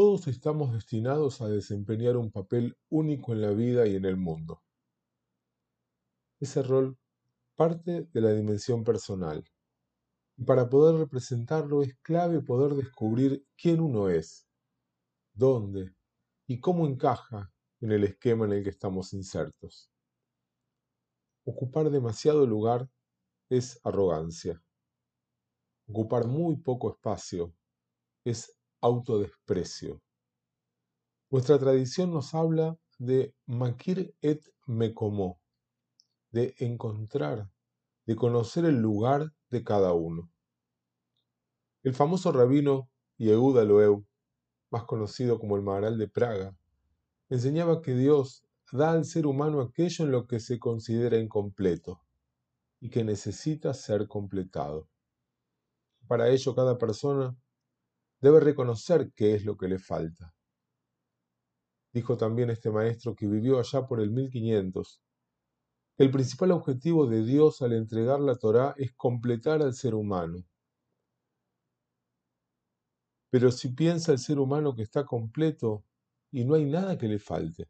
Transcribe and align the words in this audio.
Todos 0.00 0.28
estamos 0.28 0.72
destinados 0.72 1.40
a 1.40 1.48
desempeñar 1.48 2.16
un 2.16 2.30
papel 2.30 2.78
único 2.88 3.32
en 3.32 3.42
la 3.42 3.50
vida 3.50 3.84
y 3.84 3.96
en 3.96 4.04
el 4.04 4.16
mundo. 4.16 4.62
Ese 6.38 6.62
rol 6.62 6.96
parte 7.56 8.02
de 8.12 8.20
la 8.20 8.30
dimensión 8.30 8.84
personal. 8.84 9.42
Y 10.36 10.44
para 10.44 10.68
poder 10.68 11.00
representarlo 11.00 11.82
es 11.82 11.96
clave 11.96 12.40
poder 12.40 12.74
descubrir 12.76 13.44
quién 13.60 13.80
uno 13.80 14.08
es, 14.08 14.46
dónde 15.32 15.92
y 16.46 16.60
cómo 16.60 16.86
encaja 16.86 17.52
en 17.80 17.90
el 17.90 18.04
esquema 18.04 18.44
en 18.44 18.52
el 18.52 18.62
que 18.62 18.70
estamos 18.70 19.12
insertos. 19.12 19.90
Ocupar 21.44 21.90
demasiado 21.90 22.46
lugar 22.46 22.88
es 23.50 23.80
arrogancia. 23.82 24.62
Ocupar 25.88 26.28
muy 26.28 26.54
poco 26.54 26.92
espacio 26.92 27.52
es 28.24 28.57
autodesprecio. 28.80 30.00
Nuestra 31.30 31.58
tradición 31.58 32.10
nos 32.10 32.34
habla 32.34 32.78
de 32.98 33.34
makir 33.46 34.14
et 34.22 34.42
mekomo, 34.66 35.40
de 36.30 36.54
encontrar, 36.58 37.50
de 38.06 38.16
conocer 38.16 38.64
el 38.64 38.80
lugar 38.80 39.32
de 39.50 39.62
cada 39.62 39.92
uno. 39.92 40.30
El 41.82 41.94
famoso 41.94 42.32
rabino 42.32 42.88
Yehuda 43.18 43.64
Loeu, 43.64 44.06
más 44.70 44.84
conocido 44.84 45.38
como 45.38 45.56
el 45.56 45.62
Maharal 45.62 45.98
de 45.98 46.08
Praga, 46.08 46.56
enseñaba 47.28 47.82
que 47.82 47.94
Dios 47.94 48.44
da 48.72 48.92
al 48.92 49.04
ser 49.04 49.26
humano 49.26 49.60
aquello 49.60 50.04
en 50.04 50.10
lo 50.10 50.26
que 50.26 50.40
se 50.40 50.58
considera 50.58 51.18
incompleto 51.18 52.00
y 52.80 52.90
que 52.90 53.04
necesita 53.04 53.74
ser 53.74 54.08
completado. 54.08 54.88
Para 56.06 56.28
ello 56.30 56.54
cada 56.54 56.78
persona 56.78 57.36
debe 58.20 58.40
reconocer 58.40 59.12
qué 59.14 59.34
es 59.34 59.44
lo 59.44 59.56
que 59.56 59.68
le 59.68 59.78
falta. 59.78 60.34
Dijo 61.92 62.16
también 62.16 62.50
este 62.50 62.70
maestro 62.70 63.14
que 63.14 63.26
vivió 63.26 63.58
allá 63.58 63.86
por 63.86 64.00
el 64.00 64.10
1500. 64.10 65.00
El 65.98 66.10
principal 66.10 66.52
objetivo 66.52 67.06
de 67.06 67.24
Dios 67.24 67.62
al 67.62 67.72
entregar 67.72 68.20
la 68.20 68.36
Torá 68.36 68.74
es 68.76 68.92
completar 68.94 69.62
al 69.62 69.74
ser 69.74 69.94
humano. 69.94 70.44
Pero 73.30 73.50
si 73.50 73.70
piensa 73.70 74.12
el 74.12 74.18
ser 74.18 74.38
humano 74.38 74.74
que 74.74 74.82
está 74.82 75.04
completo 75.04 75.84
y 76.30 76.44
no 76.44 76.54
hay 76.54 76.64
nada 76.64 76.96
que 76.96 77.08
le 77.08 77.18
falte, 77.18 77.68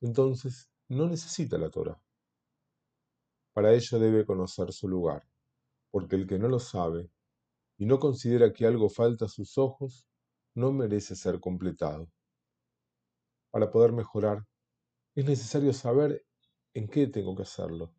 entonces 0.00 0.70
no 0.88 1.08
necesita 1.08 1.58
la 1.58 1.70
Torah. 1.70 2.00
Para 3.52 3.72
ello 3.72 3.98
debe 3.98 4.24
conocer 4.24 4.72
su 4.72 4.88
lugar, 4.88 5.26
porque 5.90 6.16
el 6.16 6.26
que 6.26 6.38
no 6.38 6.48
lo 6.48 6.58
sabe 6.58 7.10
y 7.80 7.86
no 7.86 7.98
considera 7.98 8.52
que 8.52 8.66
algo 8.66 8.90
falta 8.90 9.24
a 9.24 9.28
sus 9.28 9.56
ojos, 9.56 10.06
no 10.54 10.70
merece 10.70 11.16
ser 11.16 11.40
completado. 11.40 12.10
Para 13.50 13.70
poder 13.70 13.92
mejorar, 13.92 14.46
es 15.14 15.24
necesario 15.24 15.72
saber 15.72 16.22
en 16.74 16.88
qué 16.88 17.06
tengo 17.06 17.34
que 17.34 17.44
hacerlo, 17.44 17.94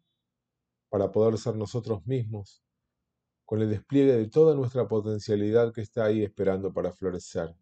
para 0.89 1.11
poder 1.11 1.39
ser 1.39 1.55
nosotros 1.55 2.05
mismos, 2.05 2.63
con 3.43 3.59
el 3.59 3.71
despliegue 3.71 4.13
de 4.13 4.29
toda 4.29 4.53
nuestra 4.53 4.87
potencialidad 4.87 5.73
que 5.73 5.81
está 5.81 6.05
ahí 6.05 6.21
esperando 6.23 6.71
para 6.71 6.91
florecer. 6.91 7.55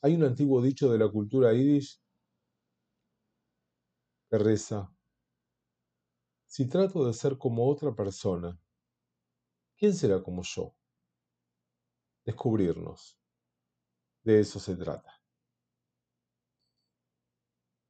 Hay 0.00 0.14
un 0.14 0.24
antiguo 0.24 0.62
dicho 0.62 0.90
de 0.90 1.00
la 1.00 1.10
cultura 1.10 1.52
yiddish 1.52 2.00
que 4.30 4.38
reza, 4.38 4.90
si 6.46 6.66
trato 6.66 7.06
de 7.06 7.12
ser 7.12 7.36
como 7.36 7.68
otra 7.68 7.94
persona, 7.94 8.58
¿quién 9.84 9.94
será 9.94 10.22
como 10.22 10.42
yo? 10.42 10.74
Descubrirnos. 12.24 13.18
De 14.24 14.40
eso 14.40 14.58
se 14.58 14.76
trata. 14.76 15.23